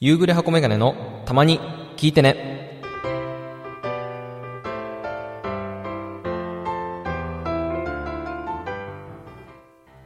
[0.00, 1.58] 夕暮れ箱メガネのたまに
[1.96, 2.80] 聞いてね。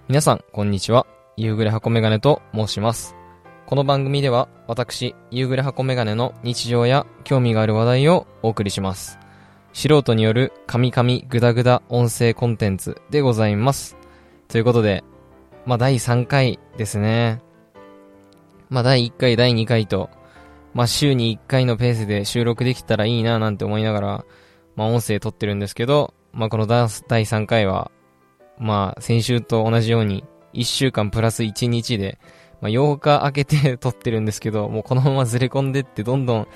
[0.08, 1.06] 皆さん、こんにちは。
[1.36, 3.14] 夕暮れ箱メガネと申します。
[3.66, 9.18] この番組では、私、夕暮れ箱メガネの日常や興味がある話題をお送りします。
[9.74, 13.98] 素人によるカミカミグダグダ音声コンテンツでございます。
[14.48, 15.04] ということで、
[15.66, 17.42] まあ、第3回ですね。
[18.72, 20.08] まあ、第1回、第2回と、
[20.72, 24.24] まあ、週に1回のペースで収録できたらいいななんて思いながら、
[24.76, 27.90] まあ、音声撮ってるんですけど、まあ、この第第3回は、
[28.58, 32.18] まあ、先週と同じように、1週間プラス1日で、
[32.62, 36.48] まあ、8日空けて 撮ってるんですけど、もうこのままずれ込んでってどんどん、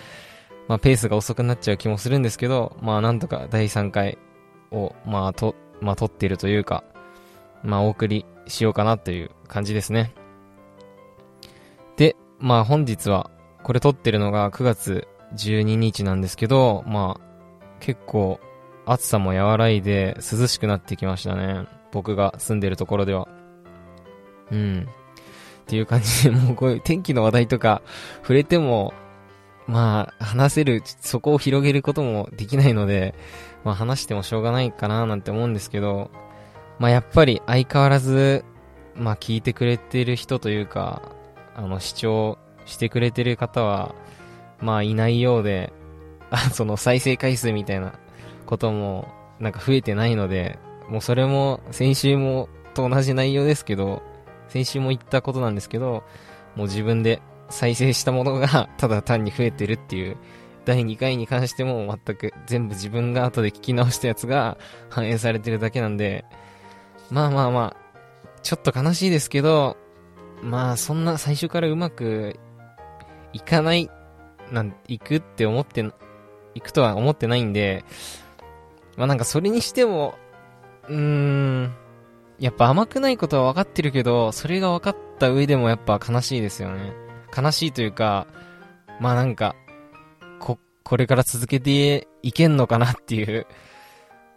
[0.69, 4.17] まあ、ペースが遅くなっちゃう気もするんですけど、まあ、なんとか第3回
[4.71, 6.83] を、まあ、と、まあ、撮ってるというか、
[7.63, 10.15] まあ、お送りしようかなという感じですね。
[12.39, 13.31] まあ、本日は、
[13.63, 18.41] これ撮ってるのが9月12日なんですけど、まあ、結構、
[18.85, 21.67] 暑さも和らいで涼しくなってきましたね。
[21.93, 23.27] 僕が住んでるところでは。
[24.53, 24.89] うん。
[25.63, 27.83] っていう感じで、もうこういう天気の話題とか
[28.23, 28.95] 触れても、
[29.67, 33.15] まあ、話せる、そこを広げることもできないので、
[33.65, 36.13] まあ話してもしょうがないかななんて思うんですけど、
[36.79, 38.45] まあやっぱり相変わらず、
[38.95, 41.16] まあ聞いてくれてる人というか、
[41.57, 43.95] あの、視聴してくれてる方は、
[44.61, 45.73] まあいないようで、
[46.31, 47.95] あ、 その再生回数みたいな
[48.45, 49.09] ことも、
[49.41, 54.03] なんか増えてないので、もうそれも先週もと同じ内容ですけど、
[54.49, 56.05] 先週も言ったことなんですけど、
[56.55, 60.17] もう自分で再生したものが ただ単に増えてるっていう、
[60.67, 64.59] 第2回に関しても全く全部自分が後で聞き直したやつが
[64.91, 66.25] 反映されてるだけなんで、
[67.11, 69.77] まあまあまあ、ちょっと悲しいですけど、
[70.43, 72.39] まあそんな最初からうまく
[73.33, 73.91] いかない、
[74.51, 75.85] なん、いくって思って、
[76.55, 77.85] いくとは思ってないんで、
[78.97, 80.15] まあなんかそれにしても、
[80.89, 81.75] うーん、
[82.39, 86.93] やっぱ甘くないことは分かってるけど、それが分かった上でもやっぱ悲しいですよね。
[87.37, 88.27] 悲しいというか、
[89.01, 89.55] まあなんか、
[90.39, 93.47] こ、これから続けていけんのかなっていう、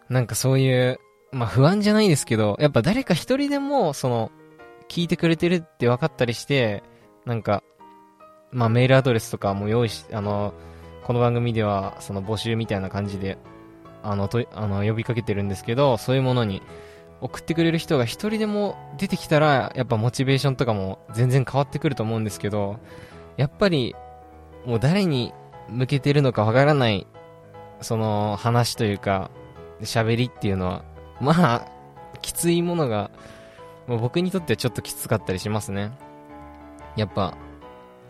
[0.09, 0.99] なんかそういう、
[1.31, 4.31] まあ不安じゃないですけど、やっぱ誰か一人でも、その、
[4.89, 6.83] 聞いてくれてるって分かったりして、
[7.25, 7.63] なんか、
[8.51, 10.53] まあメールアドレスとかも用意し、あの、
[11.03, 13.37] この番組では、その募集みたいな感じで、
[14.03, 16.61] あの、と、あの、呼びかけてるんですけど、そういうものに
[17.21, 22.79] 送ってくれる人が一人でも出てきたら、やっぱモチベーションとかも全然変わってくると思うんですけど、
[23.37, 23.95] やっぱり、
[24.65, 25.33] もう誰に
[25.69, 27.05] 向けてるのかわからない、
[27.81, 29.29] その話というか、
[29.81, 30.83] 喋りっていうのは、
[31.21, 31.67] まあ、
[32.21, 33.11] きついものが、
[33.89, 35.91] もう僕にとってはちょっときつかったりしますね。
[36.95, 37.35] やっぱ、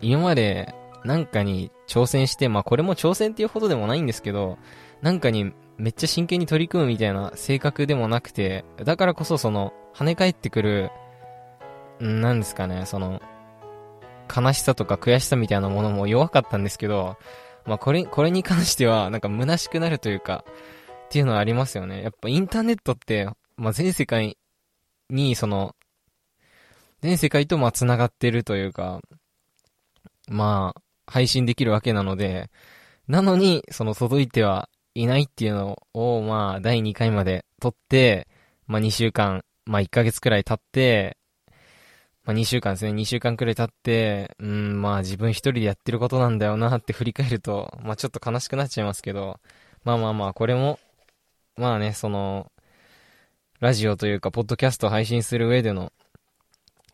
[0.02, 0.74] 今まで
[1.04, 4.58] なんかに挑戦して、まあこれも挑戦っていうほどでもないんですけど、
[5.00, 10.90] なんかにめっちゃ真剣に取り組むみたいな性格でもなくて、だからこそその、跳ね返ってくる、
[12.02, 13.22] んなんですかね、その、
[14.34, 17.16] 悲しさとか悔しさみたいなものも弱かったんですけど、
[17.64, 20.44] まあこれ、これに関してはなんか虚しくなるというか、
[21.06, 22.02] っていうのはありますよね。
[22.02, 24.36] やっぱインターネットって、まあ全世界
[25.10, 25.74] にその、
[27.02, 29.00] 全世界とまあ繋がってるというか、
[30.28, 32.50] まあ、配信できるわけなので、
[33.08, 38.28] なのに、その届いてはいないっていうのを、まあ、第2回まで撮って、
[38.66, 41.16] まあ2週間、まあ1ヶ月くらい経って、
[42.24, 49.40] まあ2週間ですね、2週間くらい経って、うん、まあ自分一人でやってることなんだよなって振り返ると、まあちょっと悲しくなっちゃいますけど、
[49.84, 50.78] まあまあまあ、これも、
[51.56, 52.52] まあね、その、
[53.60, 55.92] ラジオというか、ポッドキャストを配信する上での、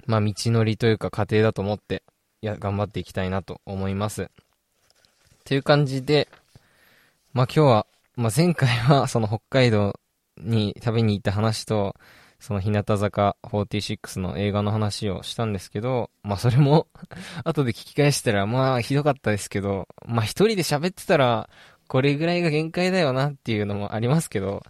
[0.05, 2.03] まあ道のりというか過程だと思って、
[2.43, 4.25] いや、頑張っていきたいなと思います。
[4.25, 4.29] っ
[5.45, 6.27] ていう感じで、
[7.33, 9.95] まあ今日は、まあ前回は その北海道
[10.39, 11.95] に食べに行った話と、
[12.41, 16.89] その日向坂46の映画の話をしたんですけど、まあそれも
[17.45, 21.49] 後で聞き返したらまあひどかったですけど、まあ一人で喋ってたら
[21.87, 24.65] これぐらいが限界だよなっていうのもありますけど、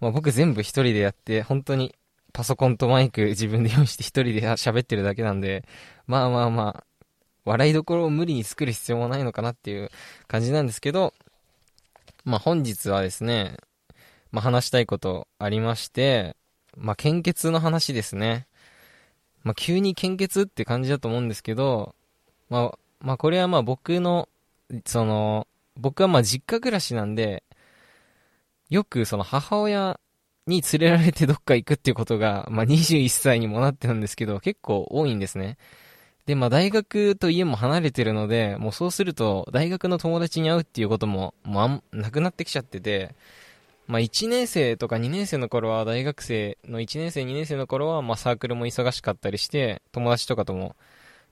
[0.00, 1.94] まあ僕全部一人でやって本当に
[2.32, 5.64] パソコンとマイク自分で用意して一人で喋ってるだけなんで、
[6.06, 6.84] まあまあまあ、
[7.46, 9.90] 笑いどころを無理に作る必要もないのかなっていう
[10.28, 11.14] 感じなんですけど、
[12.24, 13.56] まあ本日はですね、
[14.32, 16.36] まあ話したいことありまして、
[16.76, 18.46] まあ献血の話ですね。
[19.44, 21.94] まあ急に献血って感じだと思うんですけど、
[22.50, 24.28] まあ、まあこれはまあ僕の、
[24.84, 25.46] その、
[25.76, 27.44] 僕はまあ実家暮らしなんで、
[28.70, 30.00] よくその母親
[30.46, 35.58] に連れられてどっか行くっていうことが、 まあ21歳にもなってるんですけど、結構多いんですね。
[36.26, 43.14] で、まあ大学と家も離れてるので、もうそうすると、大学の友達に会うっていうことも、もうあん、なくなってきちゃってて、
[43.86, 50.76] まあ1年生とか2年生の頃は、大学生の1年生、2年生の頃は、まあサークルも忙しかったりして、友達とかとも、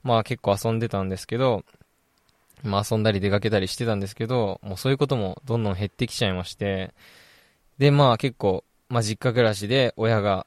[0.04, 1.64] まあ結構遊んでたんですけど、
[2.62, 6.94] まあ遊んだり出かけたりしてたんですけど、もうそういうこともどんどん減ってきちゃいまして、
[7.78, 10.46] で、まあ結構、まあ実家暮らしで親が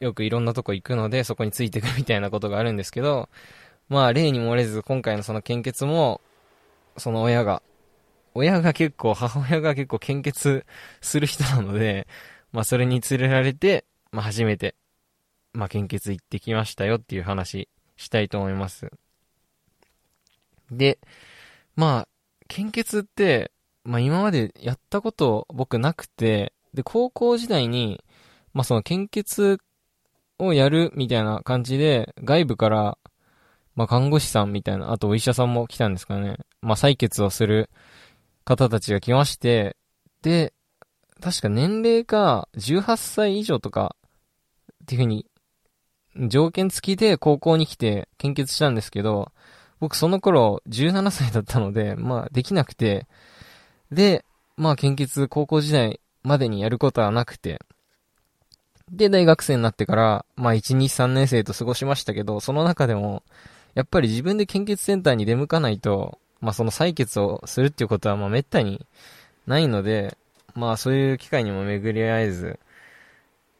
[0.00, 3.28] よくいろんなとこ行くので、そこについてくみたいなことがあるんですけど、
[3.88, 6.20] まあ例に漏れず今回のその献血も、
[6.96, 7.62] その親が、
[8.34, 10.66] 親が結構、母親が結構献血
[11.00, 12.06] する人なので、
[12.52, 14.74] まあそれに連れられて、まあ初めて、
[15.52, 18.90] まあ献血行ってきましたよっていう話したいと思います。
[20.70, 20.98] で、
[21.76, 22.08] まあ、
[22.48, 23.52] 献血って、
[23.86, 28.02] まあ今までやったこと僕なくて、で、高校時代に、
[28.52, 29.58] まあその献血
[30.38, 32.98] をやるみたいな感じで、外部から、
[33.76, 36.38] まあ看護師さんみたいな、あとお医者さんも来たんですかね。
[36.62, 37.70] まあ採血をする
[38.44, 39.76] 方たちが来まして、
[40.22, 40.52] で、
[41.20, 43.96] 確か年齢が18歳以上とか、
[44.82, 45.26] っていうふうに、
[46.28, 49.32] 条件付きで高校に来て献血したんですけど、
[49.78, 53.06] 僕その頃17歳だったので、まあできなくて、
[53.90, 54.24] で、
[54.56, 57.60] まあ献血高校時代までにやることはなくて、
[58.90, 63.22] で、大学生になってから、まあ1、2、3年生と過ごしましたけど、その中でも、
[63.74, 68.86] やっぱり自分で献血センターに出向かないと、まあその採血をするっていうことはまあ滅多に
[69.46, 70.16] ないので、
[70.54, 72.58] まあそういう機会にも巡り合えず、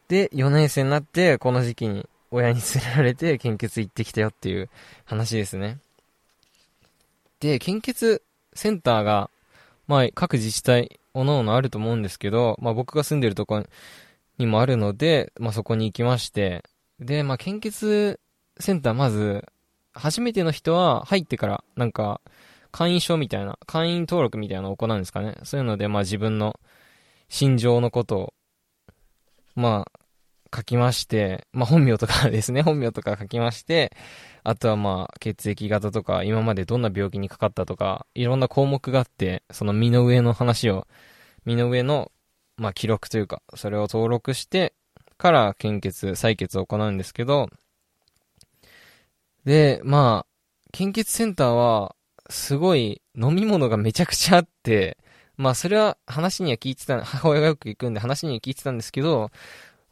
[0.07, 4.69] で、4年生になってこの時期に親に連れられて献血行ってきたよっていう
[5.05, 5.79] 話ですね。
[7.39, 8.23] で、献血
[8.53, 9.29] センターが、
[9.87, 13.63] まあ各自治体、おのおのあると思うんですけど、まあ僕が住んでるとこ
[14.37, 16.63] にもあるので、まあそこに行きまして、
[16.99, 18.19] で、まあ献血
[18.59, 19.45] センターまず、
[19.93, 22.21] 初めての人は入ってから、なんか、
[22.71, 25.35] 会員証みたいな、会員登録みたいなのを行うんですかね。
[25.43, 26.59] そういうので、まあ自分の
[27.29, 28.33] 心情のことを、
[29.55, 29.99] まあ、
[30.55, 33.95] 書きまして、まあ本名とかですね、本名とか書きまして、
[34.43, 40.87] あとはまあ血液型とか、今までどんな病気にかかったとか、いろんな項目があって、その身の上の話を、
[41.45, 42.11] 身の上の、
[42.57, 44.73] まあ記録というか、それを登録して、
[45.17, 47.49] から献血、採血を行うんですけど、
[49.45, 51.95] で、まあ、献血センターは、
[52.29, 54.97] すごい飲み物がめちゃくちゃあって、
[55.37, 59.31] まあそれは話には聞いてた、母親がよく行くんで話には聞いてたんですけど、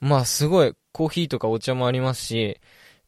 [0.06, 2.60] まあすごいコーヒーとかお茶もありますし、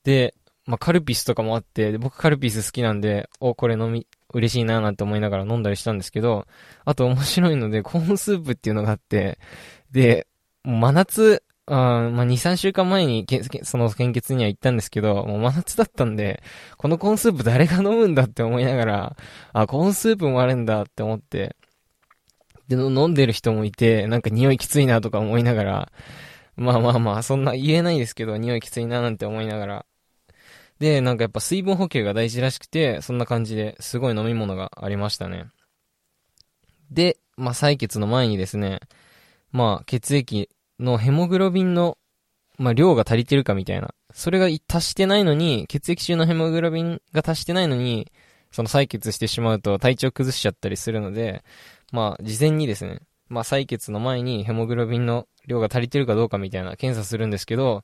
[0.03, 0.33] で、
[0.65, 6.47] まあカルピスとかもあって、僕カルピス好きなんで、お、これ飲み、嬉しいななんて思いながら飲んだりしたんですけど、
[6.85, 9.37] あと面白いので、コーンスープっていうのがあって、
[9.91, 10.27] で、
[10.63, 16.41] 真夏、あまあ、2、3週間前にけ、その献血には行ったんですけど、もう真夏だったんで、
[16.77, 19.17] このコーンスープ誰が飲むんだって思いながら、
[19.53, 21.55] あ、コーンスープもあるんだって思って、
[22.67, 25.91] で、飲んでる人もいて、なんか匂いきついなとか思いながら、
[26.57, 29.85] まあまあまあ、そんな言えないですけど、匂いきついななんて思いながら。
[30.79, 35.45] で、なんかやっぱ水分補給が大事らしくて、そんな感じですごい飲み物がありましたね。
[36.91, 38.79] で、まあ採血の前にですね、
[39.51, 40.49] まあ血液
[40.79, 41.97] のヘモグロビンの、
[42.57, 43.93] まあ量が足りてるかみたいな。
[44.13, 48.11] それが達してないのに、血液中のヘモグロビンが達してないのに、
[48.51, 51.43] その採血してしまうと体調崩しちゃったりするので、
[51.91, 57.83] まあ事前にですね、まあ採血の前にヘモグロビンの量が足りてるかどうかみたいな検査するんですけど、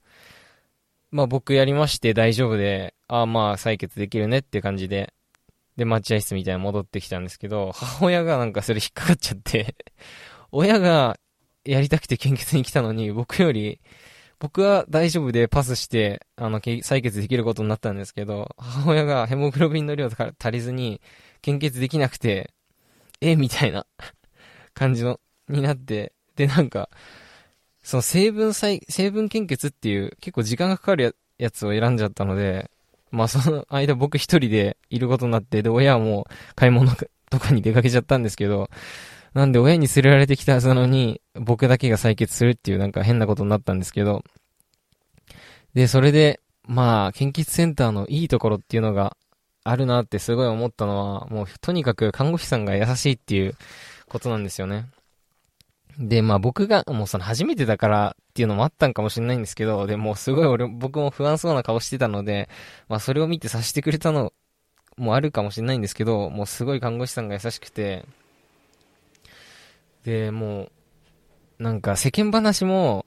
[1.12, 5.13] まあ僕やりまして大丈夫で、ああまあ採血できるねって感じで、
[5.77, 9.75] で待合室みたいな戻ってきたんですけど、母親がなんかそれ引っかかっちゃって
[10.51, 11.17] 親が
[11.65, 13.79] やりたくて献血に来たのに、僕より、
[14.39, 21.01] 僕は大丈夫でパスして、あの、採血できることになったんですけど、母親がヘモグロビンの量足りずに、
[21.41, 22.53] 献血できなくて、
[23.22, 23.86] えみたいな
[24.74, 26.89] 感じの、になって、で、なんか、
[27.84, 32.72] その成分細、成分献血っていう結構時間がかかるやつを選んじゃったので、
[33.12, 36.92] まあその間僕一人でいることになって、で、親はもう買い物
[37.30, 38.70] とかに出かけちゃったんですけど、
[39.34, 44.24] なんで親に連れられてきたはずなのに、僕だけが採血するっていうなんか変なことになったんですけど、
[45.74, 49.18] で、それで、まあ、献血センターのいいところっていうのが
[49.63, 53.56] あるなってすごい思ったのは、もうとにかく看護師さんが優しいっていう
[54.08, 54.86] ことなんですよね。
[56.00, 62.50] で、まあ僕が、もうその初めてだからっていうのもあったんかもしれないんですけど、でもすごい俺、僕も不安そうな顔してたので、
[62.88, 64.33] まあそれを見て察してくれたの
[64.97, 68.05] もあるかもしれないんですけど、もうすごい看護師さんが優しくて、
[70.03, 70.69] で、も
[71.59, 73.05] う、なんか世間話も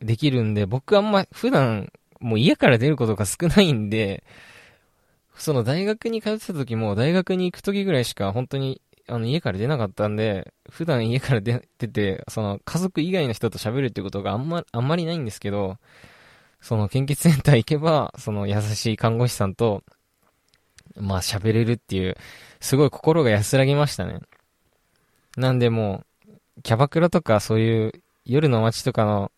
[0.00, 4.24] できるんで、僕あんま普段、もう家から出ることが少ないんで、
[5.34, 15.78] その大学に通ってた時も、大学に行く時ぐらいしか本当に、あの、家から出なかったんで、普段家から出てて、その、家族以外の人と喋るってことがあんま、あんまりないんですけど、
[16.60, 19.82] その、献血センター行けば、その、優しい看護師さんと、
[20.96, 22.16] まあ、喋れるっていう、
[22.60, 24.20] すごい心が安らぎましたね。
[25.36, 27.92] なんでもう、キャバクラとかそういう
[28.24, 29.32] 夜の街とかの、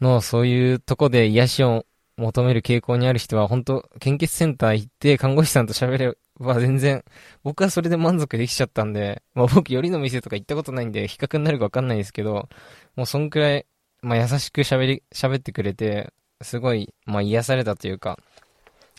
[0.00, 7.04] のそういうとこで癒しを求める傾向にある人は、本当献血センター行って看護師さんと喋れば全然、
[7.42, 12.48] 僕はそれで満足できちゃったんで、まあ僕よりの店とか行ったことないんで比較になるかわかんないですけど、
[12.96, 13.66] もうそんくらい、
[14.02, 18.18] まあ優しく喋り、喋ってくれて、すごい、まあ癒されたというか、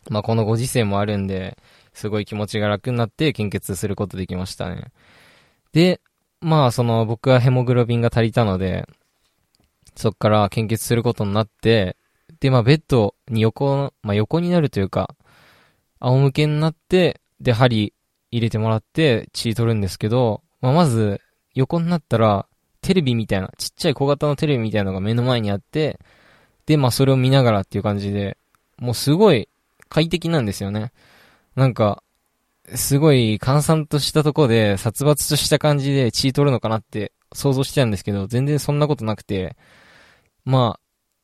[0.10, 1.58] まあこのご時世もあるんで、
[1.94, 4.92] すごい気持ちが楽になって献血することできましたね。
[5.74, 6.02] で、
[6.42, 8.88] まあその僕はヘモグロビンが足りたので、
[9.96, 11.98] そっから献血することになって、
[12.40, 15.16] で、まあベッドに横、まあ横になるというか、
[16.00, 17.94] 仰向けになって、で、針
[18.32, 21.20] 入れてもらって血取るんですけど、まあまず
[21.54, 22.48] 横になったら、
[22.82, 26.00] テレビみたいな、ちっちゃい小型のテレビみたいなのが目の前にあって、
[26.66, 28.38] で、まあそれを見ながらっていう感じで、
[28.78, 29.50] もうすごい
[29.90, 30.92] 快適なんですよね。
[31.56, 32.04] なんか、
[32.76, 39.58] すごい閑散としたとこで殺伐とした感じで血取るのかなって想像してたんですけど、全然そんなことなくて、
[40.46, 40.80] まあ、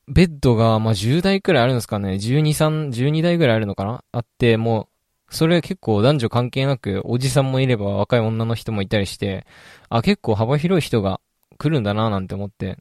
[0.07, 2.13] ベッドが、まあ、10台くらいあるんですかね。
[2.13, 4.87] 12、3、12台くらいあるのかなあって、もう、
[5.29, 9.45] それ結構男女関係なく、おじさんもいれば若い女の人もいたりして、
[9.89, 11.19] あ、結構幅広い人が
[11.57, 12.77] 来るんだななんて思って、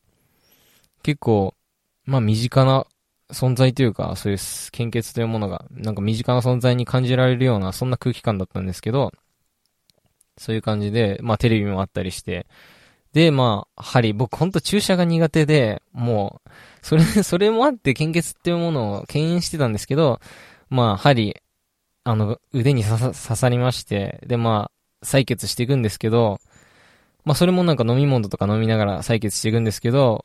[1.02, 1.54] 結構、
[2.04, 2.86] まあ身近な
[3.30, 4.38] 存在というか、そういう
[4.70, 9.12] 献血というものが、なんか身近な存在に感じられるような、そんな空気感だったんですけど、
[10.38, 12.46] そういう感じで、まあテレビもあったりして、
[13.16, 16.50] で、まあ、針、僕ほんと注射が苦手で、もう、
[16.82, 20.20] それ、 それもあって献血っていうものを敬遠してたんですけど、
[20.68, 21.34] まあ、針、
[22.08, 24.70] あの、腕に刺さりまして、で、ま
[25.02, 26.38] あ、採血していくんですけど、
[27.25, 30.25] まあ、それもなんか飲み物とか飲みながら採血していくんですけど、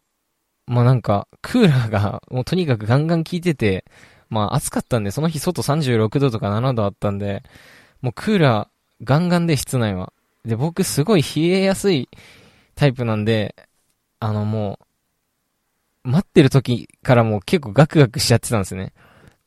[0.67, 3.83] まあなんか、クーラーがもうとにかくガンガン効いてて、
[4.29, 7.41] まあ暑かったんで、その日外36度とか7度あったんで、
[8.03, 10.13] もうクーラーガンガンで室内は。
[10.45, 12.09] で、僕すごい冷えやすい
[12.75, 13.55] タイプなんで、
[14.19, 14.77] あのも
[16.05, 18.93] う、待ってる時からもう結構ガクガクしちゃってたんですね。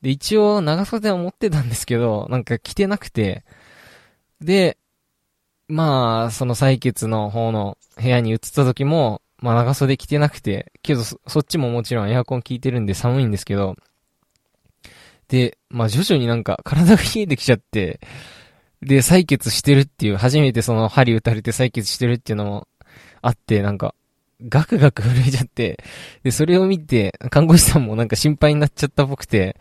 [0.05, 3.43] で、一応長袖は持ってたんですけど、なんか着てなくて、
[4.39, 4.77] で、
[5.67, 13.77] まあ、その採血の方の部屋に移った時も、まあ長袖着てなくて、けどそっちももちろんエアコン効いてるんで寒いんですけど、
[15.27, 17.99] で、まあ徐々になんか体が冷えてきちゃって、
[18.83, 22.67] で、採血してるっていう、初めてその針打たれて採血してるっていうのも
[23.23, 23.95] あって、なんか、
[24.47, 25.83] ガクガク震えちゃって、
[26.21, 29.57] で、それを見て、看護師さんもなんか心配になっちゃったっぽくて、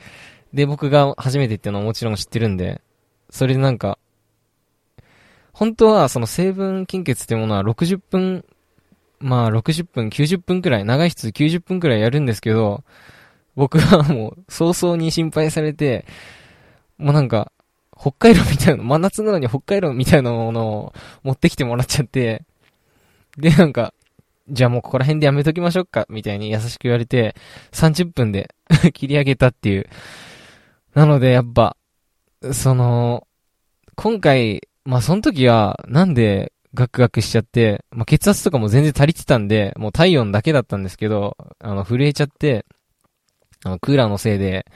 [0.55, 2.81] で、僕が初めてっていうのはもちろん知ってるんで、
[3.29, 3.99] それでなんか、
[5.53, 8.45] 本当はその成分献血っていうものは60分
[9.25, 12.85] まあ60分、90分くらい、長い室90分くらいやるんですけど、
[13.57, 16.05] 僕はもう早々に心配されて、
[16.99, 17.51] もうなんか、
[17.99, 20.93] 北海道みたいな、真夏なのに北海道みたいなものを
[21.23, 22.43] 持ってきてもらっちゃって、
[23.39, 23.95] で、なんか、
[24.51, 27.35] じゃあもうここら辺でやめときましょうか、みたいに優しく言われて、
[27.73, 28.55] 30分で
[28.93, 29.89] 切り上げたっていう。
[30.95, 31.77] なので、やっぱ、
[32.53, 33.27] その、
[33.97, 42.67] 今回、まあその時は、なんでガクガクしちゃって、まあ、血圧とかも全然足りてたんで、もう体温だけだったんですけど、あの、震えちゃって、
[43.65, 44.67] あの、クーラーのせいで、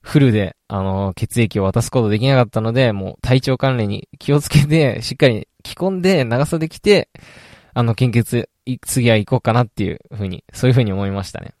[0.00, 7.08] フルで、あの、血液を渡すことできなかったので、もう体調管理に気をつけて、しっかり着込んで、長袖着て、
[7.74, 8.48] あの、献血、
[8.82, 11.54] 次は行こうかなっていうふうに、そういうふうに思いましたね。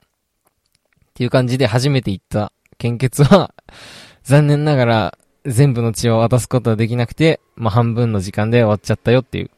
[1.10, 3.54] っていう感じで初めて行った献血は、
[4.22, 9.50] 残念ながら、全部の血を渡すことはできなくて、まあ、半分の時間で終わっちゃったよっていう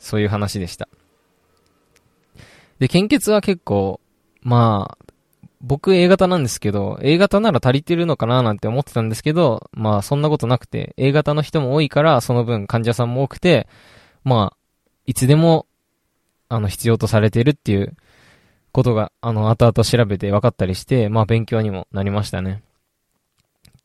[0.00, 0.88] そういう話でした。
[2.78, 4.00] で、献血は結構、
[4.42, 5.14] まあ、
[5.60, 13.68] 僕 A 型なんですけど、A 型なら足りてるのかななんて思ってたんですけど、まあそんなことなくて、A 型の人も多いから、その分患者さんも多くて、
[14.24, 14.56] まあ、
[15.04, 15.66] いつでも、
[16.48, 17.94] あの、必要とされてるっていう
[18.72, 22.62] ことが、あの、後々調べて分かったりして、まあ勉強にもなりましたね。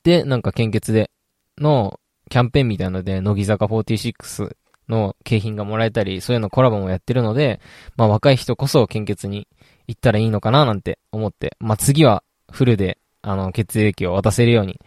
[0.04, 1.10] で、なんか献血で、
[1.58, 2.00] の、
[2.30, 4.56] キャンペーンみたいなので、乃木坂46
[4.90, 7.60] の景品がもらえたり、そういうのコラボもやってるので、
[7.96, 9.48] まあ若い人こそ献血に
[9.88, 14.80] 行ったらいいのかななんて思って、まあ次はフルで、あの、血液を渡せるように、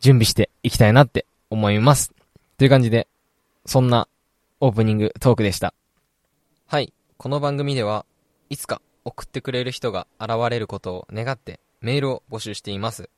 [0.00, 2.12] 準備していきたいなって思います。
[2.56, 3.08] という感じで、
[3.66, 4.08] そんな
[4.60, 5.74] オープニングトークでした。
[6.66, 6.92] はい。
[7.16, 8.04] この番組では、
[8.50, 13.08] いつか送ってくれる人が現れることを願ってメールを募集しています。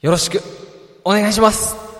[0.00, 0.42] よろしく
[1.04, 1.95] お願いします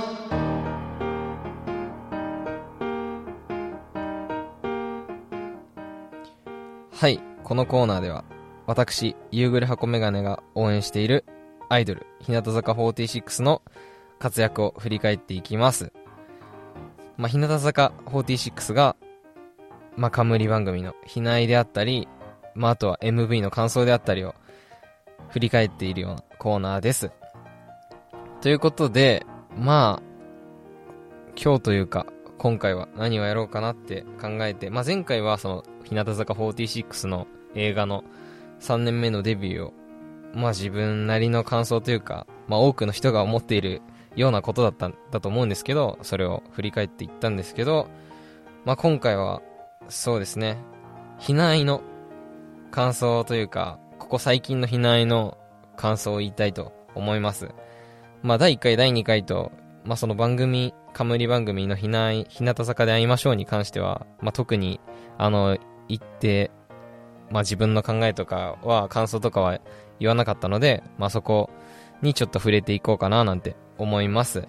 [6.92, 8.25] はい、このコーナーでは
[8.66, 11.26] 私、夕暮れ箱メガネが応援している
[11.75, 13.61] アイドル、日向坂46の
[14.21, 15.93] 活躍を振り返っていきます。
[17.16, 18.95] まあ、日向坂46が、
[19.97, 22.07] まあ、冠番組のひないであったり、
[22.54, 24.37] まあ、あとは MV の感想であったりを
[25.31, 27.11] 振り返っているようなコーナーです。
[28.40, 29.26] ということで、
[29.59, 30.02] まあ、
[31.35, 32.07] 今日というか、
[32.38, 37.26] 今回は何をやろうかなって考えて、まあ、前回はその、日向坂46の
[37.57, 38.04] 映画の
[38.61, 39.73] 3年目のデビューを
[40.35, 43.83] まあ自分なりの感想というか、まあ多くの人が思っている
[44.17, 47.88] ようなことだったんだと思うんですけど、それを振り返っていったんですけど、
[48.64, 49.43] まあ今回は、
[49.88, 50.59] そうですね、
[51.19, 51.83] 避難の
[52.71, 55.38] 感想というか、ここ最近の避難の
[55.76, 57.49] 感想を言いたいと思います。
[58.23, 59.53] まあ第1回、第2回と、
[59.85, 64.81] まあその番組、冠番組の避難、日向坂で会いましょうに関しては、まあ特に、
[65.19, 66.50] あの、言って、
[67.31, 69.59] まあ自分の考えとかは、感想とかは
[70.00, 71.50] 言わなかったので、まあ、そこ
[72.02, 74.47] にちょっと触れていこうかななんて思います。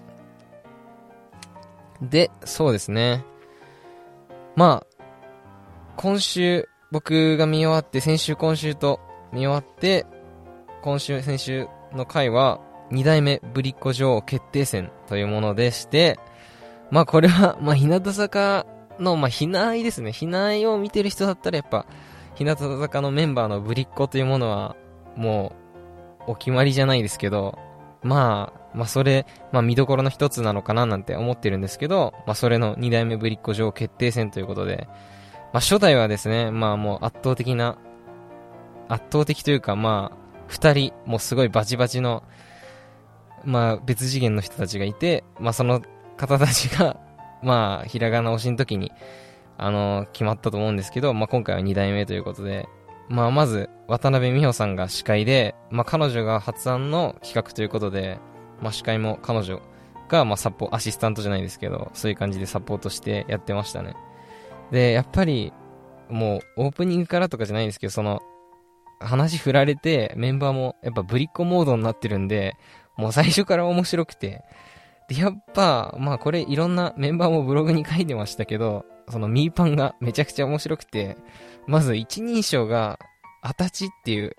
[2.01, 3.23] で、そうですね。
[4.55, 5.03] まあ、
[5.97, 8.99] 今週、僕が見終わって、先週今週と
[9.31, 10.05] 見終わって、
[10.81, 12.59] 今週、先週の回は、
[12.91, 16.19] 二代目ぶりっ子女王決定戦というものでして、
[16.91, 18.65] まあこれは、まあ日向坂
[18.99, 20.11] の、まあひないですね。
[20.11, 21.85] ひないを見てる人だったらやっぱ、
[22.35, 24.75] 日向坂のメンバーのぶりっ子というものは、
[25.15, 25.55] も
[26.27, 27.57] う、お決まりじゃないですけど、
[28.03, 34.87] まあ、まあそれ、まあ見どころの一つなのかななんて思ってるんですけど、まあそれの二代目ぶりっ子女王決定戦ということで、
[35.53, 37.77] まあ初代はですね、まあもう圧倒的な、
[38.89, 40.17] 圧倒的というかまあ、
[40.47, 42.23] 二人、もうすごいバチバチの、
[43.45, 45.81] まあ別次元の人たちがいて、まあその
[46.17, 46.99] 方たちが、
[47.41, 48.91] まあひらがな推しの時に、
[49.57, 52.67] あの決まったと思うんですけど、まあ今回は二代目ということで、
[53.07, 58.19] まあ、まず、渡辺美穂さんが司会で、まあ、彼女が発案の企画ということで、
[58.61, 59.61] まあ、司会も彼女
[60.09, 63.95] が、まあ、サポ、アシスタントじゃないですけど、そういう感じでサポートしてやってましたね。
[64.71, 65.53] で、やっぱり、
[66.09, 68.21] もう、オープニングからとかじゃないんですけど、その、
[68.99, 72.55] 話振られて、メンバーも、やっぱブリッコモードになってるんで、
[72.97, 74.41] もう最初から面白くて、
[75.09, 81.17] で、やっぱ、まあこれいろんなメンバーもブログに書いてましたけど、そのミーパンがめちゃくちゃ面白くて、
[81.67, 82.99] まず一人称が、
[83.41, 84.35] あたちっていう、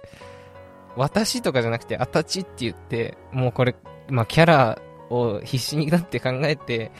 [0.96, 3.76] 私とかじゃなくて、あたちって言って、もうこれ、
[4.08, 6.90] まあ、キャラを必死になって考えて、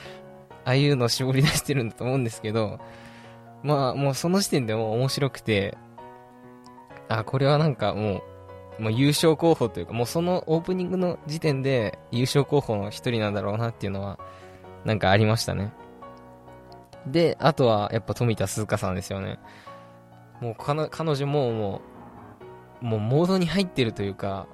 [0.65, 2.79] ああいうのを絞り出してるんだと思うんですけど、
[3.63, 5.77] まあ、もうその時点でも面白くて、
[7.09, 8.23] あ、これはなんかも
[8.79, 14.19] う、もう優勝候補というか、もうそのオープニングの時点で優勝候補の一人なんだろうなっていうのは、
[14.85, 15.73] なんかありましたね。
[17.07, 19.39] で、あとはやっぱ富田鈴香さんですよね。
[20.41, 21.81] もう彼女もも
[22.83, 24.47] う、もうモードに入ってるというか、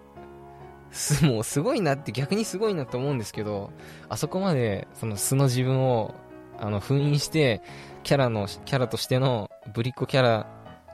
[0.90, 3.70] す、 もうすごいなって逆にすごいなと思うんですけど、
[4.08, 6.14] あそこまでその素の自分を、
[6.58, 7.62] あの、封印して、
[8.02, 10.46] キャラの、キャラとしてのぶりっ子キャラ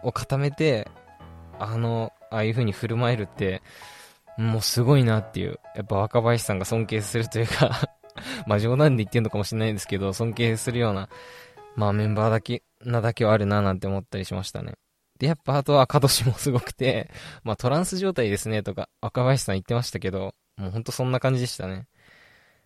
[0.03, 0.89] を固めて、
[1.59, 3.63] あの、ああいう風に振る舞えるって、
[4.37, 7.91] もうすごいなっていう、やっぱ若林さんが尊敬するというか
[8.47, 11.09] まあ冗談で言ってんのかもしれないですけど、尊敬するような、
[11.79, 14.75] まあメンバーだけ、なだけはあるななんて思ったりしましたね。
[15.21, 17.09] で、やっぱあとはカドシもすごくて、
[17.45, 21.87] まあトランス状態ですねとか、若林さん言ってましたけど、もうほんとそんな感じでしたね。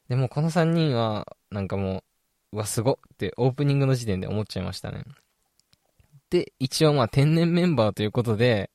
[0.09, 2.05] でもこの3人は、なんかも
[2.53, 5.05] う、うわ、すごってオープニングの時点で思っちゃいましたね。
[6.31, 8.71] で、一応まあ天然メンバーということで、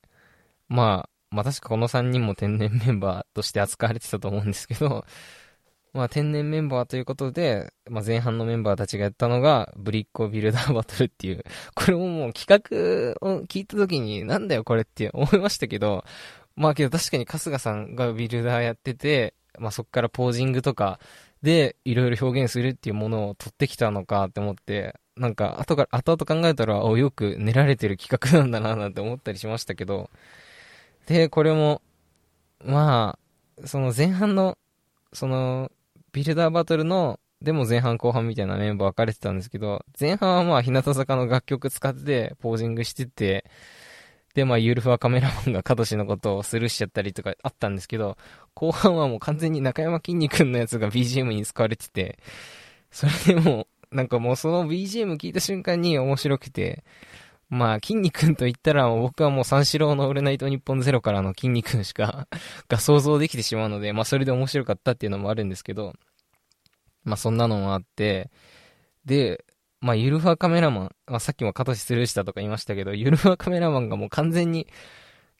[0.68, 5.04] まあ、まあ確かこの3人も天然メンバーとして扱われてたと思うんですけど、
[5.98, 11.42] まあ、天然メンバーということで、まあ、前半のメンバーたちがやったのが、ブリッコビルダーバトルっていう、
[11.74, 16.04] これももう企画を聞いた時に、なんだよこれって思いましたけど、
[16.54, 21.00] まあけど確かに春日さんがビルダーやってて、まあそっからポージングとか
[21.42, 30.10] で、いろいろ表現するっていうものを取ってきたのかって思って、なんか、後から、後々考えたら、お、よく練られてる企画なんだな、なんて思ったりしましたけど、
[31.06, 31.82] で、これも、
[32.64, 33.18] ま
[33.60, 34.56] あ、その前半の、
[35.12, 35.72] その、
[36.12, 43.44] ビルダーバトルの、でも前半後半みたいなメンバー分かれてたんですけど、前半はまあ、日向坂の楽曲使ってポージングしてて、
[44.34, 48.16] で、まあ、ユルフはカメラマンがカトシのことをスルーしちゃったりとかあったんですけど、
[48.54, 52.18] 後半はもう完全に中山きんに君のやつが BGM に使われてて、
[52.90, 56.84] それでもう、なんかもうその BGM 聞いた瞬間に面白くて、
[57.48, 62.28] まあ、筋肉と言ったら僕はもう三四郎のオールナイト日本ゼロからの筋肉しか
[62.68, 65.94] が想像できてしまうので、まあそれで面白かったっていうのもあるんですけど、
[67.04, 68.30] まあそんなのもあって、
[69.04, 69.44] で、
[69.80, 74.66] まあゆるふわカメラマン、まあさっきもカトシスルーしたとか言いましたけど、ゆるふわカメラマンがもう完全に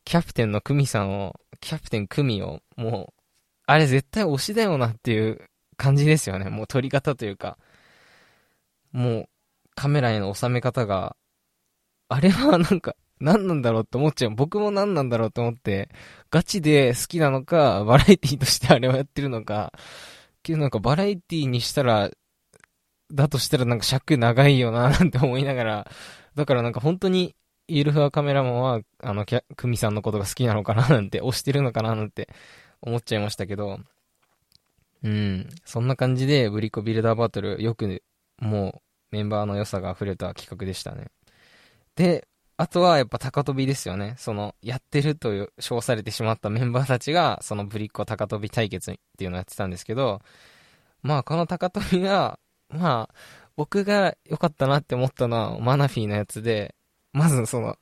[0.09, 3.23] キャプテンのクミさんを、キャプテンクミを、もう、
[3.67, 6.49] あれ絶対推しだよなっていう感じですよね。
[6.49, 7.59] もう撮り方というか。
[8.91, 9.29] もう、
[9.75, 11.15] カメラへの収め方が、
[12.09, 14.31] あれはなんか、何なんだろうって思っちゃう。
[14.35, 15.91] 僕も何なんだろうと思って、
[16.31, 19.73] ガチで好きなのか、バラエティとしてあれをやってるのか、
[20.43, 22.11] けどなんかバラエティにしたら、
[23.13, 25.91] だとしたらなんか尺長いよな、なんて思いながら、
[26.35, 27.35] だからなんか本当に、
[27.67, 32.29] イルフアカメラマンは、あの、クミさんのことが好きなのかな、なんて、推してるのかな、なんて
[32.81, 33.81] 思っちゃいましたけど、
[35.03, 38.03] うん、そんな感じで、ブリコビルダーバトル、よく
[38.39, 41.09] もうメンバーの良さが溢れた企画でしたね。
[41.99, 44.15] で、あとはやっぱ高跳びですよね。
[44.19, 50.21] その、やってるという称されてしまったメンバーたちが、そのブリッコ高跳び対決っていうのをやってたんですけど、
[51.03, 53.15] まあこの高跳びが、まあ、
[53.57, 56.77] 僕が良かったなって思ったのは、マナフィーのやつで、
[57.13, 57.77] まずその、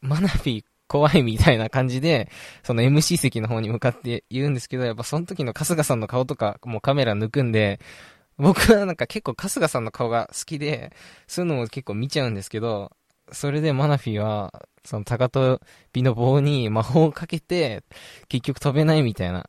[0.00, 2.28] マナフィー怖いみたいな感じで、
[2.64, 7.78] その MC 席の方に向かって言うんですけど、やっぱその時の春日さんの顔とか、もうカメラ抜くんで、
[8.38, 10.92] 僕はなんか結構春日さんの顔が好きで、
[11.26, 12.92] そういうのも結構見ちゃうんですけど、
[13.32, 14.52] それでマナフィは、
[14.84, 15.60] その高飛
[15.92, 17.82] びの棒に魔法をかけて、
[18.28, 19.48] 結局飛べないみたいな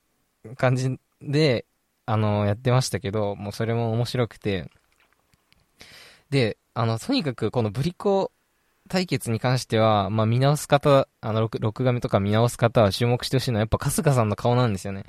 [0.55, 1.65] 感じで、
[2.05, 4.69] あの、やってましたけど、もうそれも面白くて、
[6.29, 8.31] で、あの、とにかくこのブリコ
[8.87, 15.05] 対決に関しては、まあ、見直す方、あの、録画目とか見直す方は注目してほしいのは、やっぱ春日さんの顔なんですよね。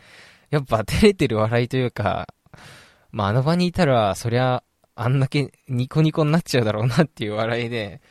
[0.51, 2.29] やっぱ照れてる笑いというか、
[3.17, 4.63] まあ、あの場にいたら、そりゃ、
[4.95, 8.03] あんだけニコニコになっちゃうだろうなっていう笑いで、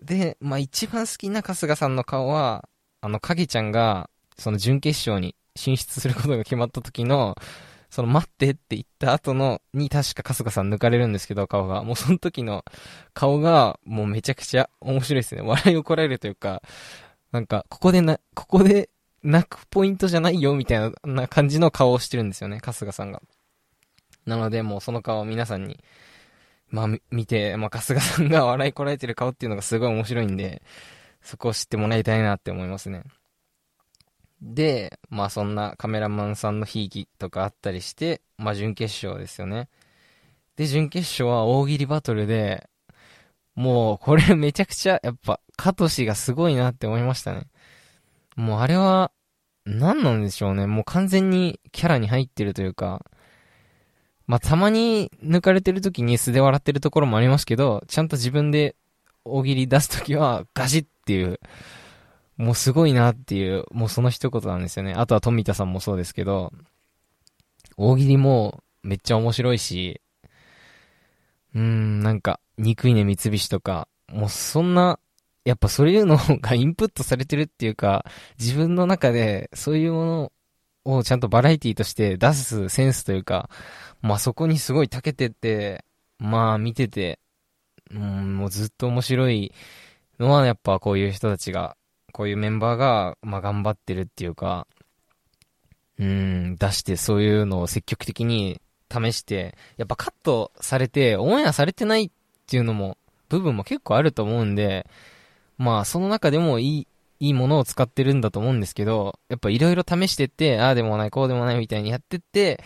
[0.00, 2.68] で、まあ一番好きな春日さんの顔は、
[3.00, 7.34] あの、影ちゃんが、その準決勝に進出することが決まった時の、
[7.90, 11.82] その待ってって言った後の、に確か春日さん抜かれるんですけど、顔が。
[11.82, 12.64] もうその時の
[13.14, 15.42] 顔が、もうめちゃくちゃ面白いですね。
[15.42, 16.62] 笑いをこらえるというか、
[17.32, 18.88] なんか、ここでな、ここで
[19.24, 23.20] 泣くポイントじゃないよ、みたいな感じの顔をしてるんですよね、春日さんが。
[24.28, 25.82] なので、もうその顔を皆さんに、
[26.70, 30.62] まあ、見て、まあ、春日さんが笑いこらえてる顔っていうのがすごい面白いんで、
[31.22, 33.04] そこを知ってもらいたいなって思いますね。
[34.42, 39.68] で、まあそんなカメラマンさんのひいきとかあったりして、まあ準決勝ですよね。
[40.56, 42.68] で、準決勝は大喜利バトルで、
[43.54, 47.48] もうこれめちゃくちゃ、やっぱ、カトシがすごいなって思いましたね。
[48.36, 49.10] もうあれは、
[49.64, 50.66] 何なんでしょうね。
[50.66, 53.04] もう完全にキャラに入ってるというか、
[54.28, 58.76] まあ、たまに抜かれてる時に素で笑ってるところもありますけど、ちゃんと自分で
[59.24, 61.40] 大喜利出す時はガシッっていう、
[62.36, 64.92] もうすごいなっていう、もうその一言なんですよね。
[64.92, 66.52] あとは富田さんもそうですけど、
[67.78, 70.02] 大喜利もめっちゃ面白いし、
[71.54, 74.98] うーん、なんか、憎いね三菱とか、もうそんな、
[75.46, 78.04] やっぱそういうのがインプットされてるっていうか、
[78.38, 80.32] 自分の中でそういうもの
[80.96, 83.50] をちゃんとバラエティとして出すセンスというか、
[84.00, 85.84] まあそこにすごい長けてて、
[86.18, 87.18] まあ見てて、
[87.90, 89.52] うん、もうずっと面白い
[90.18, 91.76] のはやっぱこういう人たちが、
[92.12, 94.66] こういうメンバーが、まあ頑張ってるっていうか、
[95.98, 102.10] うん、出してそういうのを積極的に試して、やっぱカットされて、オンエアされてないっ
[102.46, 102.96] ていうのも、
[103.28, 104.86] 部分も結構あると思うんで、
[105.58, 106.86] まあその中でもいい、
[107.20, 112.62] いいものを使ってるんだと思うんですけど、やっぱいろいろ試してって、ああでもない、こうでもないみたいにやってって、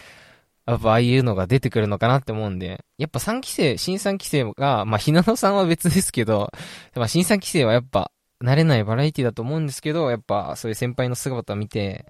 [0.66, 6.52] やっぱああいうのが出てくるのかなって思うんで、やっぱ3期生、新3期生が、まあ、ひなのさんは別ですけど、
[6.94, 8.12] まあ、新3期生はやっぱ、
[8.42, 12.06] 慣れないバラエティだと思うんですけど、やっぱ、そういう先輩の姿を見て、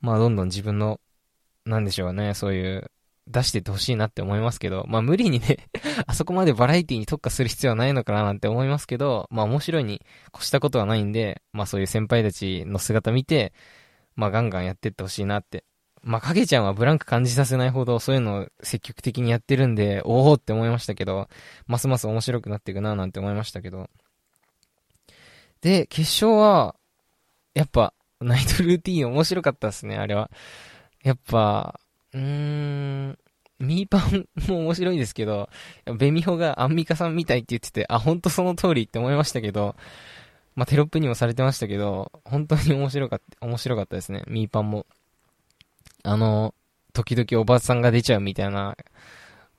[0.00, 1.00] まあ、どんどん自分の、
[1.64, 2.90] なんでしょうね、そういう、
[3.32, 5.58] 出してってほしいなって思いますけど、まあ無理にね
[6.06, 10.02] あそこまでバラエティに特化する必要はないのかななんて思いますけど、まあ面白いに
[10.34, 13.52] 越したことはないんで、まあそういう先輩たちの姿見て、
[14.14, 15.64] まあガンガンやってってほしいなって
[16.02, 21.28] まあ、影ちゃんはブランク感じさせないほどそういうのを積極的にやってるんで、おおって思いましたけど、
[21.66, 23.88] ますます面白くなっていくななんて思いましたけど。
[25.60, 26.74] で、決勝は、
[27.54, 30.28] やっぱ、ナイトルーティーン面白かったですね、あれは。
[31.04, 31.80] やっぱ、
[32.12, 32.91] うーん、
[33.74, 35.48] ミーパンも面白いですけど、
[35.98, 39.74] ベミホがアンミカさんみたいって言ってて、あ、ほんとその通りって思いましたけど、
[40.54, 44.86] まあ、テロップにもされてましたけど、本当に面白かった、面白かったですね、ミーパンも。
[46.02, 46.54] あの、
[46.92, 48.76] 時々おばさんが出ちゃうみたいな、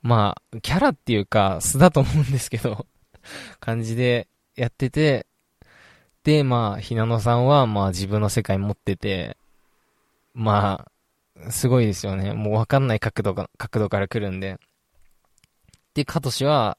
[0.02, 2.86] まあ、キャラっていうか、素だと思うんですけど
[3.58, 5.26] 感じでやってて、
[6.22, 9.36] で、まあ、ひなのさんは、まあ自分の世界持ってて、
[10.34, 10.90] まあ、
[11.50, 12.32] すごいですよね。
[12.32, 14.58] もうわかんない角度が、角度から来るんで。
[15.94, 16.78] で、カトシは、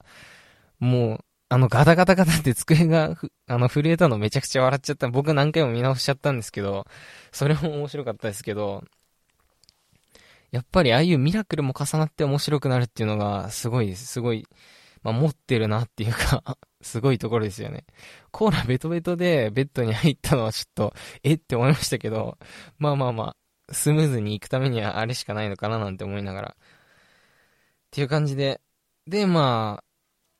[0.78, 3.14] もう、あのガタガタガタって机が
[3.46, 5.08] あの震えたのめちゃくちゃ笑っちゃった。
[5.08, 6.86] 僕何回も見直しちゃったんですけど、
[7.32, 8.82] それも面白かったですけど、
[10.50, 14.46] やっぱりああいうミラクルも重なって面白くなるっていうのが、すごいで、すごい、
[15.02, 17.84] まあ、持ってるなっていうか すごいところですよね。
[18.32, 21.34] コーラベトベトでベッドに入ったのはちょっと、え？
[21.34, 22.38] って思いましたけど、
[22.78, 23.36] まあまあまあ、
[23.70, 26.48] スムーズに行くためにはあれしかないのかななんて思いながら。
[26.48, 26.54] っ
[27.90, 28.60] ていう感じで、
[29.06, 29.84] で、まあ、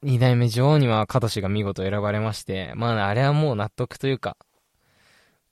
[0.03, 4.37] 二代目女王にはカトシが見事選ばれまして、まあ、あれはもう納得というか、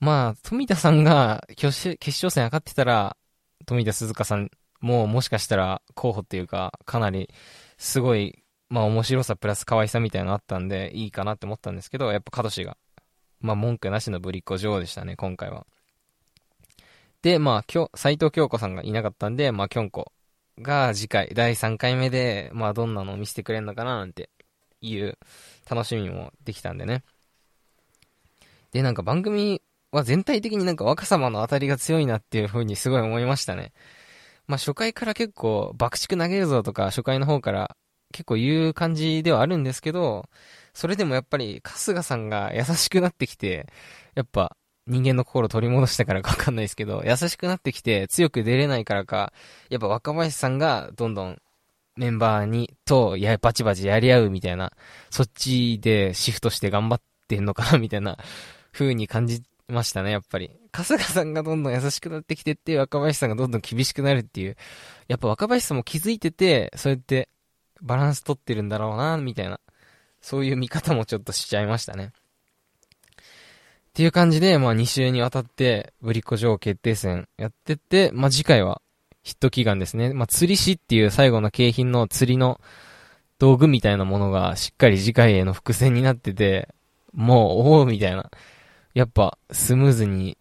[0.00, 3.16] まあ、富田さんが決勝戦上がってたら、
[3.66, 7.30] 富田鈴香さんももしかしたら候補っていうか、かなり
[7.78, 12.76] すごい、まあ面白さプラス可愛さみたいなのあったんで、いいかなって思ったんですけど、やっぱカトシが、
[13.40, 15.66] まあ文句なしのぶりっ子女王でしたね、今回は。
[17.24, 20.12] で、まあ今日、斎藤京子さんがいなかったんで、まあきょんこ
[20.60, 24.28] が次回、第3回目で、まあどんなのを見せてくれるのかななんて
[24.82, 25.16] いう
[25.68, 27.02] 楽しみもできたんでね。
[28.72, 33.72] で、なんか番組は全体的になんか若様の当たりが強いなっていう風にすごい思いましたね。
[34.46, 37.74] まあ初回から結構爆竹投げるぞとか初回の方から
[38.12, 40.28] 結構言う感じではあるんですけど、
[40.74, 43.66] それでもやっぱり春日さんが優しくなってきて、
[44.14, 49.32] やっぱ人間の心を取り戻したからかわかんないですけど、優しくなってきて強く出れないからか、
[49.70, 51.40] やっぱ若林さんがどんどん
[51.96, 54.72] メンバーに、と、や、バチバチやり合うみたいな、
[55.10, 58.18] そっちでシフトして頑張ってんのかな みたいな
[58.72, 60.50] 風に感じましたね、やっぱり。
[60.72, 64.56] 春日さんがどんどん優しくなってきてって、若林さんがどんどん厳しくなるっていう。
[65.06, 67.28] やっぱ若林さんも気づいてて、そうやって
[67.80, 69.60] バランス取ってるんだろうな、みたいな。
[70.20, 72.12] そういう見方もちょっとしちゃいましたね。
[73.94, 78.83] っていう感じで、まあ2週にわたって、ブリッコ女王決定戦やってって、まあ次回は
[79.22, 80.12] ヒット祈願ですね。
[80.12, 82.61] まあ釣り師っていう最後の景品の釣りの
[83.38, 86.74] 道具みたいなものがしっかり次回への伏線になってて、
[87.12, 88.30] もう、おおみたいな。
[88.94, 90.37] やっぱ、スムーズに、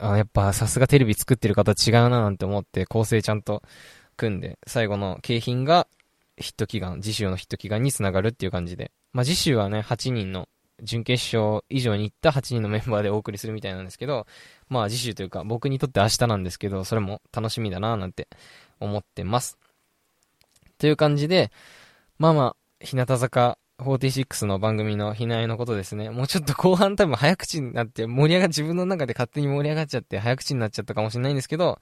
[0.00, 3.62] あやっぱ、さすがテレビ作ってる方違うななんて思って、構成ちゃんと
[4.16, 5.86] 組んで、最後の景品が、
[6.38, 8.90] ヒット祈願、次週のヒット祈願につながるっていう感じで。
[9.12, 10.48] まあ、次週はね、8人の、
[10.82, 14.26] 準決勝以上に行った8人のメンバーでお送りするみたいなんですけど、
[14.68, 18.28] まあ次週というか僕にとって明日なんですけど、それも楽しみだななんて
[18.80, 19.58] 思ってます。
[20.78, 21.50] という感じで、
[22.18, 26.10] まあまあ、日向坂46の番組のひなえのことですね。
[26.10, 31.78] もうちょっと後半多分早口になって、盛り上が、自分の中で勝手に盛り上がっちゃって早口になっちゃったかもしれないんですけど、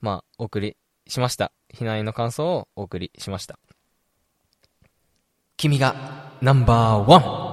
[0.00, 1.52] まあ、お送りしました。
[1.70, 3.58] ひなえの感想をお送りしました。
[5.56, 7.43] 君がナンバーワン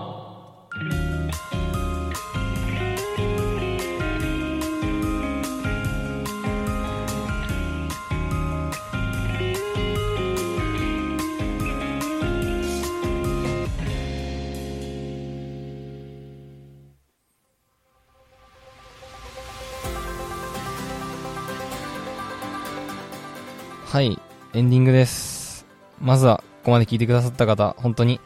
[23.92, 24.18] はい、
[24.54, 25.66] エンディングです。
[26.00, 28.22] まずは、ここまで聞いてくださった方、本当に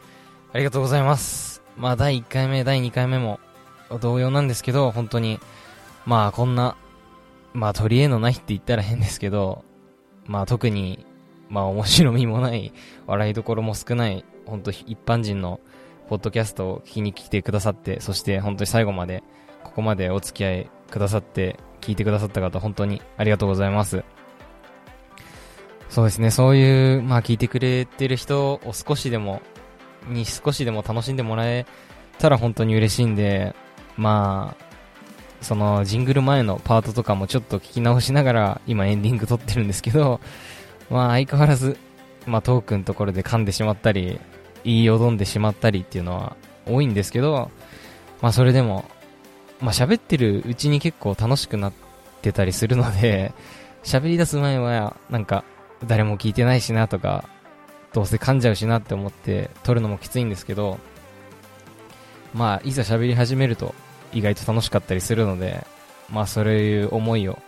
[0.52, 1.60] ありがとうございます。
[1.76, 3.40] まあ、第1回目、第2回目も
[4.00, 5.40] 同様なんですけど、本当に、
[6.04, 6.76] まあ、こんな、
[7.52, 9.64] まあ、取り柄のないって言ったら変ですけど、
[10.24, 11.04] まあ、特に、
[11.48, 12.72] まあ、面白みもない、
[13.08, 15.58] 笑いどころも少ない、本当一般人の、
[16.08, 19.24] ポッドキャストを聞きに来てくださって、そして本当に最後まで、
[19.64, 24.04] ここまでお付き合いくださって、聞いてくださった方、本当にありがとうございます。
[25.88, 29.40] そうですね、そういう、まあ聞いてくれてる人を少しでも、
[30.08, 31.66] に少しでも楽しんでもらえ
[32.18, 33.54] たら本当に嬉しいんで、
[33.96, 34.66] まあ、
[35.40, 40.20] そのジングル前のパートとかもちょっと聞き直しながら今エンディング撮ってるんですけど、
[40.90, 41.76] まあ相変わらず、
[42.26, 44.20] まあトークのところで噛んでしまったり、
[44.64, 47.50] 言いよどんでしまったりっていうのは多いんですけど、
[48.20, 48.84] まあそれでも、
[49.60, 51.72] まあ喋ってるうちに結構楽しくなっ
[52.22, 53.32] てたりするので、
[53.84, 55.44] 喋り出す前は、なんか、
[55.84, 57.24] 誰も聞いてないしなとか、
[57.92, 60.78] どうせ噛んじゃうしなって思って撮るのもきついんですけど、
[62.34, 63.74] まあ、いざ喋り始めると
[64.12, 65.66] 意外と楽しかったりするので、
[66.10, 67.38] まあ、そういう思いを、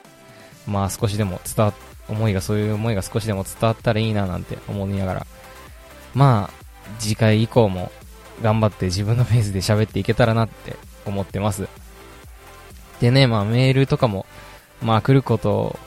[0.66, 1.74] まあ、少しでも伝わ、
[2.08, 5.26] 思いが、そういう思いが少しでも伝わったらいいななんて思いながら、
[6.14, 6.58] まあ、
[6.98, 7.92] 次回以降も
[8.42, 11.68] 頑張って自分のペースで喋っていけたらなって思ってます。
[13.00, 14.26] でね、まあメールとかも、
[14.82, 15.78] まあ来ること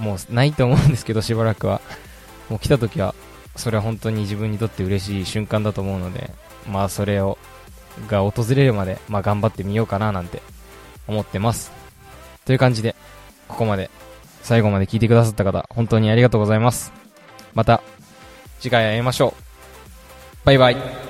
[0.00, 1.80] もうないと思うんですけど、しばらくは。
[2.48, 3.14] もう来た時は、
[3.54, 6.30] それは本当に自分にとって嬉しい瞬間だと思うので、
[6.66, 7.38] まあそれを、
[8.08, 10.42] が訪れるまで、まあ頑張ってみようかななんて
[11.06, 11.70] 思ってます。
[12.44, 12.96] という感じで、
[13.46, 13.90] ここまで、
[14.42, 16.92] 最後まで聞いてくださった方、本当にありがとうございます。
[17.54, 17.82] また、
[18.58, 20.46] 次回会いましょう。
[20.46, 21.09] バイバイ。